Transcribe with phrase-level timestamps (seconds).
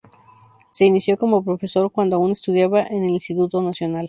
[0.71, 3.99] Se inició como profesor cuando aún estudiaba en el Instituto Nacional.